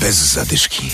Bez 0.00 0.32
zadyszki. 0.32 0.90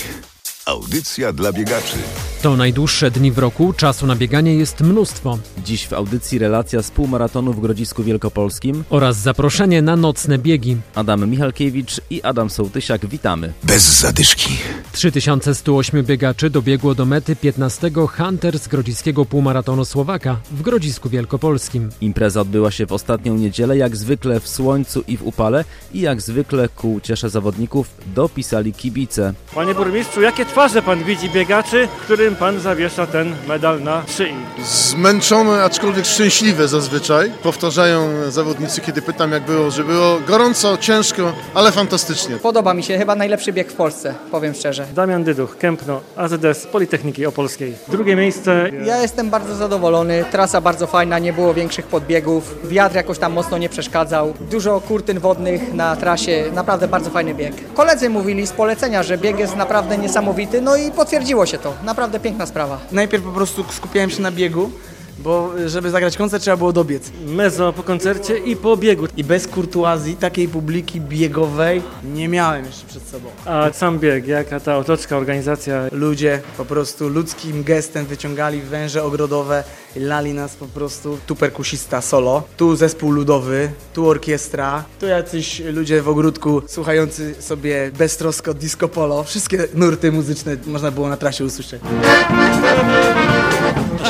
Audycja 0.65 1.33
dla 1.33 1.51
biegaczy. 1.51 1.97
To 2.41 2.55
najdłuższe 2.55 3.11
dni 3.11 3.31
w 3.31 3.37
roku, 3.37 3.73
czasu 3.73 4.07
na 4.07 4.15
bieganie 4.15 4.55
jest 4.55 4.81
mnóstwo. 4.81 5.37
Dziś 5.65 5.87
w 5.87 5.93
audycji 5.93 6.39
relacja 6.39 6.81
z 6.81 6.91
półmaratonu 6.91 7.53
w 7.53 7.59
Grodzisku 7.59 8.03
Wielkopolskim. 8.03 8.83
Oraz 8.89 9.17
zaproszenie 9.17 9.81
na 9.81 9.95
nocne 9.95 10.37
biegi. 10.37 10.77
Adam 10.95 11.29
Michalkiewicz 11.29 12.01
i 12.09 12.21
Adam 12.21 12.49
Sołtysiak, 12.49 13.05
witamy. 13.05 13.53
Bez 13.63 13.99
zadyszki. 13.99 14.57
3108 14.91 16.05
biegaczy 16.05 16.49
dobiegło 16.49 16.95
do 16.95 17.05
mety 17.05 17.35
15 17.35 17.91
Hunter 18.17 18.59
z 18.59 18.67
Grodziskiego 18.67 19.25
Półmaratonu 19.25 19.85
Słowaka 19.85 20.37
w 20.51 20.61
Grodzisku 20.61 21.09
Wielkopolskim. 21.09 21.89
Impreza 22.01 22.41
odbyła 22.41 22.71
się 22.71 22.85
w 22.85 22.93
ostatnią 22.93 23.35
niedzielę, 23.35 23.77
jak 23.77 23.95
zwykle 23.95 24.39
w 24.39 24.47
słońcu 24.47 25.03
i 25.07 25.17
w 25.17 25.23
upale 25.23 25.65
i 25.93 26.01
jak 26.01 26.21
zwykle 26.21 26.69
ku 26.69 26.93
uciesze 26.93 27.29
zawodników 27.29 27.87
dopisali 28.15 28.73
kibice. 28.73 29.33
Panie 29.55 29.75
burmistrzu, 29.75 30.21
jakie 30.21 30.45
twarze 30.55 30.81
pan 30.81 31.03
widzi 31.03 31.29
biegaczy, 31.29 31.87
którym 32.01 32.35
pan 32.35 32.59
zawiesza 32.59 33.07
ten 33.07 33.35
medal 33.47 33.81
na 33.81 34.03
szyi? 34.17 34.35
Zmęczone, 34.63 35.63
aczkolwiek 35.63 36.05
szczęśliwe 36.05 36.67
zazwyczaj. 36.67 37.31
Powtarzają 37.43 38.09
zawodnicy, 38.31 38.81
kiedy 38.81 39.01
pytam 39.01 39.31
jak 39.31 39.43
było, 39.43 39.71
że 39.71 39.83
było 39.83 40.19
gorąco, 40.27 40.77
ciężko, 40.77 41.33
ale 41.53 41.71
fantastycznie. 41.71 42.37
Podoba 42.37 42.73
mi 42.73 42.83
się, 42.83 42.97
chyba 42.97 43.15
najlepszy 43.15 43.53
bieg 43.53 43.71
w 43.71 43.73
Polsce, 43.73 44.13
powiem 44.31 44.53
szczerze. 44.53 44.85
Damian 44.93 45.23
Dyduch, 45.23 45.57
Kępno, 45.57 46.01
AZS 46.15 46.67
Politechniki 46.71 47.25
Opolskiej. 47.25 47.75
Drugie 47.87 48.15
miejsce. 48.15 48.69
Ja 48.85 49.01
jestem 49.01 49.29
bardzo 49.29 49.55
zadowolony, 49.55 50.25
trasa 50.31 50.61
bardzo 50.61 50.87
fajna, 50.87 51.19
nie 51.19 51.33
było 51.33 51.53
większych 51.53 51.85
podbiegów, 51.85 52.55
wiatr 52.63 52.95
jakoś 52.95 53.19
tam 53.19 53.33
mocno 53.33 53.57
nie 53.57 53.69
przeszkadzał, 53.69 54.33
dużo 54.51 54.81
kurtyn 54.81 55.19
wodnych 55.19 55.73
na 55.73 55.95
trasie, 55.95 56.43
naprawdę 56.53 56.87
bardzo 56.87 57.09
fajny 57.09 57.33
bieg. 57.33 57.53
Koledzy 57.73 58.09
mówili 58.09 58.47
z 58.47 58.51
polecenia, 58.51 59.03
że 59.03 59.17
bieg 59.17 59.39
jest 59.39 59.55
naprawdę 59.55 59.97
niesamowity, 59.97 60.44
no 60.61 60.75
i 60.75 60.91
potwierdziło 60.91 61.45
się 61.45 61.57
to, 61.57 61.73
naprawdę 61.83 62.19
piękna 62.19 62.45
sprawa. 62.45 62.79
Najpierw 62.91 63.23
po 63.23 63.31
prostu 63.31 63.65
skupiałem 63.69 64.09
się 64.09 64.21
na 64.21 64.31
biegu, 64.31 64.71
bo 65.19 65.51
żeby 65.65 65.89
zagrać 65.89 66.17
koncert 66.17 66.43
trzeba 66.43 66.57
było 66.57 66.73
dobiec. 66.73 67.11
Mezo 67.27 67.73
po 67.73 67.83
koncercie 67.83 68.37
i 68.37 68.55
po 68.55 68.77
biegu. 68.77 69.07
I 69.17 69.23
bez 69.23 69.47
kurtuazji 69.47 70.15
takiej 70.15 70.47
publiki 70.47 71.01
biegowej 71.01 71.81
nie 72.03 72.27
miałem 72.27 72.65
jeszcze 72.65 72.87
przed 72.87 73.03
sobą. 73.03 73.29
A 73.45 73.73
sam 73.73 73.99
bieg, 73.99 74.27
jaka 74.27 74.59
ta 74.59 74.77
otoczka, 74.77 75.17
organizacja? 75.17 75.81
Ludzie 75.91 76.41
po 76.57 76.65
prostu 76.65 77.09
ludzkim 77.09 77.63
gestem 77.63 78.05
wyciągali 78.05 78.61
węże 78.61 79.03
ogrodowe 79.03 79.63
i 79.95 79.99
lali 79.99 80.33
nas 80.33 80.55
po 80.55 80.65
prostu. 80.65 81.17
Tu 81.27 81.35
perkusista 81.35 82.01
solo, 82.01 82.43
tu 82.57 82.75
zespół 82.75 83.11
ludowy, 83.11 83.71
tu 83.93 84.09
orkiestra, 84.09 84.83
tu 84.99 85.05
jacyś 85.05 85.59
ludzie 85.59 86.01
w 86.01 86.09
ogródku 86.09 86.61
słuchający 86.67 87.35
sobie 87.39 87.91
beztrosko 87.97 88.53
disco 88.53 88.87
polo. 88.87 89.23
Wszystkie 89.23 89.67
nurty 89.73 90.11
muzyczne 90.11 90.57
można 90.65 90.91
było 90.91 91.09
na 91.09 91.17
trasie 91.17 91.45
usłyszeć. 91.45 91.81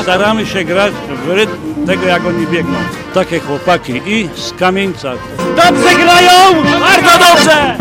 Staramy 0.02 0.46
się 0.46 0.64
grać 0.64 0.94
w 1.26 1.30
rytm 1.30 1.86
tego, 1.88 2.06
jak 2.06 2.26
oni 2.26 2.48
biegną. 2.48 2.78
Takie 3.14 3.40
chłopaki 3.40 4.02
i 4.06 4.30
z 4.36 4.54
kamieńca. 4.60 5.14
Dobrze 5.56 5.96
grają! 5.96 6.64
Bardzo 6.80 7.12
dobrze! 7.20 7.78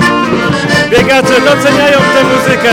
Biegacze 0.91 1.41
doceniają 1.41 1.99
tę 1.99 2.25
muzykę. 2.25 2.73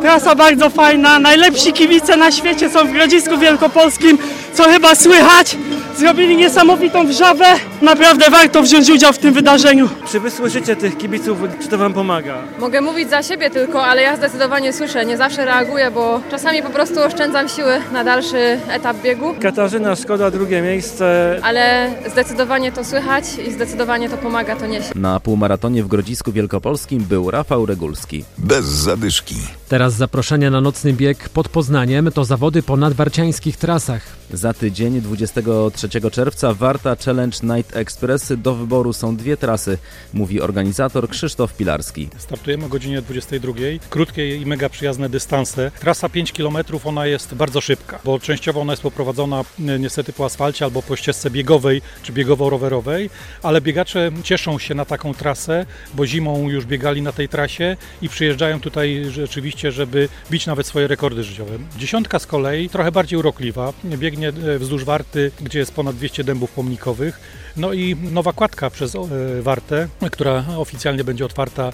Trasa 0.00 0.34
bardzo 0.34 0.70
fajna, 0.70 1.18
najlepsi 1.18 1.72
kibice 1.72 2.16
na 2.16 2.30
świecie 2.32 2.70
są 2.70 2.86
w 2.86 2.92
Grodzisku 2.92 3.38
Wielkopolskim, 3.38 4.18
co 4.52 4.64
chyba 4.64 4.94
słychać. 4.94 5.56
Zrobili 5.98 6.36
niesamowitą 6.36 7.06
wrzawę, 7.06 7.44
naprawdę 7.82 8.30
warto 8.30 8.62
wziąć 8.62 8.90
udział 8.90 9.12
w 9.12 9.18
tym 9.18 9.34
wydarzeniu. 9.34 9.88
Czy 10.08 10.20
wy 10.20 10.30
słyszycie 10.30 10.76
tych 10.76 10.98
kibiców, 10.98 11.38
czy 11.62 11.68
to 11.68 11.78
wam 11.78 11.92
pomaga? 11.92 12.38
Mogę 12.58 12.80
mówić 12.80 13.10
za 13.10 13.22
siebie 13.22 13.50
tylko, 13.50 13.84
ale 13.84 14.02
ja 14.02 14.16
zdecydowanie 14.16 14.72
słyszę, 14.72 15.04
nie 15.06 15.16
zawsze 15.16 15.44
reaguję, 15.44 15.90
bo 15.90 16.20
czasami 16.30 16.62
po 16.62 16.70
prostu 16.70 17.00
oszczędzam 17.02 17.48
siły 17.48 17.80
na 17.92 18.04
dalszy 18.04 18.58
etap 18.70 18.96
biegu. 19.02 19.34
Katarzyna 19.42 19.96
Szkoda, 19.96 20.30
drugie 20.30 20.62
miejsce. 20.62 21.38
Ale 21.42 21.90
zdecydowanie 22.12 22.72
to 22.72 22.84
słychać 22.84 23.24
i 23.48 23.52
zdecydowanie 23.52 24.08
to 24.08 24.16
pomaga, 24.16 24.56
to 24.56 24.66
niesie. 24.66 24.90
Na 24.94 25.20
półmaratonie 25.20 25.82
w 25.82 25.88
Grodzisku 25.88 26.32
Wielkopolskim 26.32 27.04
był 27.04 27.30
Rafał 27.30 27.66
Regulski. 27.66 28.24
Bez 28.38 28.64
zadyszki. 28.64 29.36
Teraz 29.74 29.94
zaproszenie 29.94 30.50
na 30.50 30.60
nocny 30.60 30.92
bieg 30.92 31.28
pod 31.28 31.48
Poznaniem 31.48 32.10
to 32.12 32.24
zawody 32.24 32.62
po 32.62 32.76
nadwarciańskich 32.76 33.56
trasach. 33.56 34.02
Za 34.32 34.52
tydzień, 34.52 35.00
23 35.00 35.88
czerwca, 36.10 36.54
Warta 36.54 36.96
Challenge 37.04 37.36
Night 37.42 37.76
Express. 37.76 38.32
Do 38.36 38.54
wyboru 38.54 38.92
są 38.92 39.16
dwie 39.16 39.36
trasy, 39.36 39.78
mówi 40.12 40.40
organizator 40.40 41.08
Krzysztof 41.08 41.56
Pilarski. 41.56 42.08
Startujemy 42.18 42.64
o 42.64 42.68
godzinie 42.68 43.02
22. 43.02 43.52
Krótkie 43.90 44.36
i 44.36 44.46
mega 44.46 44.68
przyjazne 44.68 45.08
dystanse. 45.08 45.70
Trasa 45.80 46.08
5 46.08 46.32
km, 46.32 46.56
ona 46.84 47.06
jest 47.06 47.34
bardzo 47.34 47.60
szybka, 47.60 48.00
bo 48.04 48.18
częściowo 48.18 48.60
ona 48.60 48.72
jest 48.72 48.82
poprowadzona 48.82 49.44
niestety 49.58 50.12
po 50.12 50.24
asfalcie 50.24 50.64
albo 50.64 50.82
po 50.82 50.96
ścieżce 50.96 51.30
biegowej 51.30 51.82
czy 52.02 52.12
biegowo-rowerowej, 52.12 53.10
ale 53.42 53.60
biegacze 53.60 54.12
cieszą 54.22 54.58
się 54.58 54.74
na 54.74 54.84
taką 54.84 55.14
trasę, 55.14 55.66
bo 55.94 56.06
zimą 56.06 56.48
już 56.48 56.66
biegali 56.66 57.02
na 57.02 57.12
tej 57.12 57.28
trasie 57.28 57.76
i 58.02 58.08
przyjeżdżają 58.08 58.60
tutaj 58.60 59.04
rzeczywiście, 59.10 59.63
żeby 59.72 60.08
bić 60.30 60.46
nawet 60.46 60.66
swoje 60.66 60.86
rekordy 60.86 61.24
życiowe. 61.24 61.58
Dziesiątka 61.78 62.18
z 62.18 62.26
kolei 62.26 62.68
trochę 62.68 62.92
bardziej 62.92 63.18
urokliwa, 63.18 63.72
biegnie 63.84 64.32
wzdłuż 64.58 64.84
Warty, 64.84 65.30
gdzie 65.40 65.58
jest 65.58 65.74
ponad 65.74 65.96
200 65.96 66.24
dębów 66.24 66.50
pomnikowych. 66.50 67.20
No 67.56 67.72
i 67.72 67.96
nowa 67.96 68.32
kładka 68.32 68.70
przez 68.70 68.96
Wartę, 69.42 69.88
która 70.12 70.44
oficjalnie 70.56 71.04
będzie 71.04 71.24
otwarta 71.24 71.72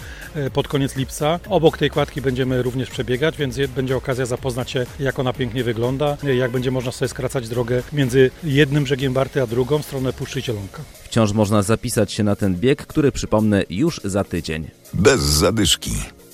pod 0.53 0.69
koniec 0.69 0.97
lipca. 0.97 1.41
Obok 1.49 1.79
tej 1.79 1.91
kładki 1.91 2.21
będziemy 2.21 2.63
również 2.63 2.91
przebiegać, 2.91 3.37
więc 3.37 3.57
będzie 3.77 3.97
okazja 3.97 4.27
zapoznać 4.27 4.71
się, 4.71 4.87
jak 5.01 5.19
ona 5.19 5.33
pięknie 5.33 5.65
wygląda, 5.65 6.17
jak 6.23 6.51
będzie 6.51 6.71
można 6.71 6.93
sobie 6.93 7.09
skracać 7.09 7.49
drogę 7.49 7.83
między 7.93 8.31
jednym 8.45 8.85
brzegiem 8.85 9.13
Warty 9.13 9.43
a 9.43 9.47
drugą, 9.47 9.79
w 9.79 9.87
stronę 9.87 10.13
Puszczy 10.13 10.43
Zielonka. 10.43 10.83
Wciąż 11.05 11.33
można 11.33 11.63
zapisać 11.63 12.13
się 12.13 12.25
na 12.25 12.37
ten 12.37 12.57
bieg, 12.57 12.87
który 12.87 13.13
przypomnę 13.13 13.65
już 13.71 14.01
za 14.05 14.25
tydzień. 14.25 14.71
Bez 14.95 15.21
zadyszki. 15.21 15.91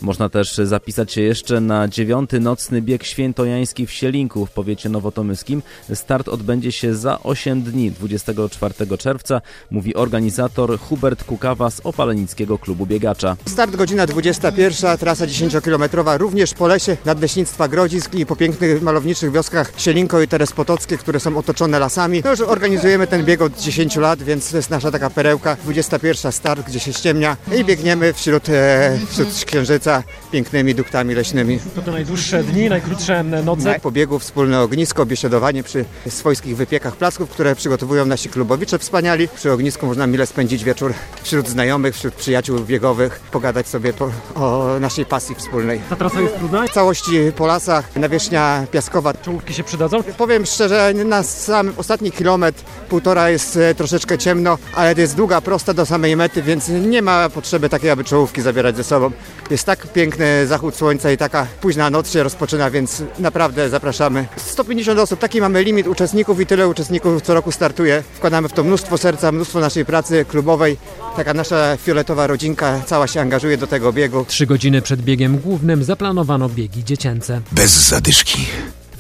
Można 0.07 0.29
też 0.29 0.55
zapisać 0.55 1.13
się 1.13 1.21
jeszcze 1.21 1.61
na 1.61 1.89
dziewiąty 1.89 2.41
nocny 2.41 2.83
bieg 2.83 3.05
świętojański 3.05 3.87
w 3.87 3.93
Sielinku 3.93 4.47
w 4.47 4.51
powiecie 4.51 4.89
nowotomyskim. 4.89 5.63
Start 5.95 6.29
odbędzie 6.29 6.73
się 6.73 6.95
za 6.95 7.23
8 7.23 7.63
dni, 7.63 7.91
24 7.91 8.75
czerwca, 8.99 9.41
mówi 9.71 9.95
organizator 9.95 10.79
Hubert 10.79 11.25
Kukawa 11.25 11.71
z 11.71 11.81
Opalenickiego 11.85 12.59
Klubu 12.59 12.87
Biegacza. 12.87 13.37
Start 13.47 13.77
godzina 13.77 14.07
21, 14.07 14.99
trasa 14.99 15.27
10-kilometrowa, 15.27 16.19
również 16.19 16.55
po 16.55 16.67
lesie 16.67 16.97
nadleśnictwa 17.05 17.69
Grodzisk 17.69 18.15
i 18.15 18.27
po 18.27 18.37
pięknych 18.37 18.83
malowniczych 18.83 19.33
wioskach 19.33 19.73
Sielinko 19.77 20.23
i 20.23 20.29
Teres 20.29 20.53
Potockie, 20.53 20.99
które 20.99 21.21
są 21.21 21.37
otoczone 21.37 21.79
lasami. 21.79 22.23
No, 22.25 22.37
że 22.37 22.47
organizujemy 22.47 23.07
ten 23.07 23.25
bieg 23.25 23.43
od 23.43 23.61
10 23.61 23.97
lat, 23.97 24.23
więc 24.23 24.51
to 24.51 24.57
jest 24.57 24.71
nasza 24.71 24.91
taka 24.91 25.11
perełka. 25.11 25.57
21 25.65 26.33
start, 26.33 26.67
gdzie 26.67 26.81
się 26.81 26.93
ściemnia 26.93 27.37
i 27.61 27.65
biegniemy 27.65 28.13
wśród, 28.13 28.49
e, 28.49 28.99
wśród 29.11 29.45
księżyca 29.45 29.96
pięknymi 30.33 30.75
duktami 30.75 31.15
leśnymi. 31.15 31.59
To 31.75 31.83
te 31.83 31.91
najdłuższe 31.91 32.45
dni, 32.45 32.69
najkrótsze 32.69 33.23
noce. 33.23 33.81
Po 33.83 33.91
biegu 33.91 34.19
wspólne 34.19 34.61
ognisko, 34.61 35.07
biesiadowanie 35.07 35.63
przy 35.63 35.85
swojskich 36.09 36.57
wypiekach 36.57 36.97
placków, 36.97 37.31
które 37.31 37.57
przygotowują 37.57 38.07
nasi 38.07 38.29
klubowicze 38.29 38.79
wspaniali. 38.79 39.29
Przy 39.29 39.53
ognisku 39.53 39.87
można 39.87 40.07
mile 40.07 40.27
spędzić 40.27 40.65
wieczór 40.65 40.95
wśród 41.23 41.49
znajomych, 41.49 41.95
wśród 41.95 42.15
przyjaciół 42.15 42.61
biegowych, 42.61 43.21
pogadać 43.33 43.69
sobie 43.69 43.93
po, 43.93 44.11
o 44.35 44.77
naszej 44.81 45.07
pasji 45.07 45.35
wspólnej. 45.35 45.81
Ta 45.91 45.97
trasa 45.97 46.21
jest 46.21 46.39
trudna? 46.39 46.67
W 46.67 46.71
całości 46.71 47.33
po 47.37 47.47
lasach, 47.47 47.97
nawierzchnia 47.97 48.67
piaskowa. 48.73 49.15
Czołówki 49.15 49.55
się 49.55 49.65
przydadzą? 49.65 50.03
Powiem 50.03 50.47
szczerze, 50.47 50.93
na 51.05 51.23
sam 51.23 51.73
ostatni 51.77 52.13
kilometr, 52.13 52.63
półtora 52.89 53.31
jest 53.31 53.59
troszeczkę 53.77 54.19
ciemno, 54.19 54.59
ale 54.75 54.95
to 54.95 55.01
jest 55.01 55.17
długa, 55.17 55.41
prosta 55.41 55.75
do 55.75 55.87
samej 55.87 56.17
mety, 56.17 56.43
więc 56.43 56.69
nie 56.69 57.03
ma 57.03 57.29
potrzeby 57.29 57.69
takiej, 57.69 57.91
aby 57.91 58.05
czołówki 58.05 58.43
zabierać 58.43 58.77
ze 58.77 58.85
sobą. 58.85 59.11
Jest 59.51 59.67
tak 59.77 59.93
piękny 59.93 60.47
zachód 60.47 60.77
słońca 60.77 61.13
i 61.13 61.17
taka 61.17 61.47
późna 61.61 61.91
noc 61.91 62.11
się 62.11 62.23
rozpoczyna, 62.23 62.71
więc 62.71 63.03
naprawdę 63.19 63.69
zapraszamy. 63.69 64.27
150 64.37 65.01
osób, 65.01 65.21
taki 65.21 65.41
mamy 65.41 65.63
limit 65.63 65.87
uczestników 65.87 66.41
i 66.41 66.47
tyle 66.47 66.69
uczestników 66.69 67.23
co 67.23 67.35
roku 67.35 67.53
startuje. 67.53 68.03
Wkładamy 68.15 68.49
w 68.49 68.53
to 68.53 68.65
mnóstwo 68.65 68.99
serca, 68.99 69.33
mnóstwo 69.33 69.61
naszej 69.61 69.85
pracy 69.85 70.25
klubowej. 70.29 70.77
Taka 71.17 71.35
nasza 71.35 71.77
fioletowa 71.77 72.27
rodzinka 72.27 72.81
cała 72.87 73.07
się 73.07 73.21
angażuje 73.21 73.59
do 73.59 73.67
tego 73.67 73.93
biegu. 73.93 74.25
Trzy 74.29 74.47
godziny 74.47 74.83
przed 74.83 75.01
biegiem 75.03 75.39
głównym 75.39 75.85
zaplanowano 75.85 76.49
biegi 76.49 76.85
dziecięce. 76.85 77.41
Bez 77.53 77.89
zadyszki. 77.89 78.47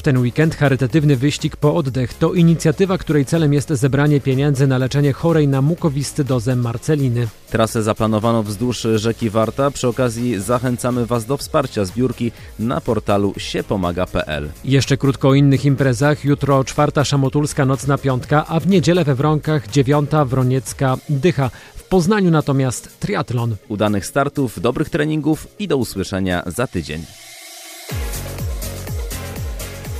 Ten 0.06 0.18
weekend 0.18 0.54
charytatywny 0.54 1.16
wyścig 1.16 1.56
po 1.56 1.74
oddech 1.74 2.14
to 2.14 2.34
inicjatywa, 2.34 2.98
której 2.98 3.24
celem 3.24 3.52
jest 3.52 3.68
zebranie 3.68 4.20
pieniędzy 4.20 4.66
na 4.66 4.78
leczenie 4.78 5.12
chorej 5.12 5.48
na 5.48 5.62
mukowiscydozę 5.62 6.56
marceliny. 6.56 7.28
Trasę 7.50 7.82
zaplanowano 7.82 8.42
wzdłuż 8.42 8.86
rzeki 8.94 9.30
Warta. 9.30 9.70
Przy 9.70 9.88
okazji 9.88 10.40
zachęcamy 10.40 11.06
Was 11.06 11.24
do 11.24 11.36
wsparcia 11.36 11.84
zbiórki 11.84 12.32
na 12.58 12.80
portalu 12.80 13.34
siepomaga.pl. 13.36 14.48
Jeszcze 14.64 14.96
krótko 14.96 15.28
o 15.28 15.34
innych 15.34 15.64
imprezach. 15.64 16.24
Jutro 16.24 16.64
czwarta 16.64 17.04
szamotulska 17.04 17.64
nocna 17.64 17.98
piątka, 17.98 18.46
a 18.46 18.60
w 18.60 18.66
niedzielę 18.66 19.04
we 19.04 19.14
Wronkach 19.14 19.68
dziewiąta 19.68 20.24
wroniecka 20.24 20.96
dycha. 21.08 21.50
W 21.76 21.84
Poznaniu 21.88 22.30
natomiast 22.30 23.00
triatlon. 23.00 23.56
Udanych 23.68 24.06
startów, 24.06 24.60
dobrych 24.60 24.90
treningów 24.90 25.46
i 25.58 25.68
do 25.68 25.76
usłyszenia 25.76 26.42
za 26.46 26.66
tydzień. 26.66 27.02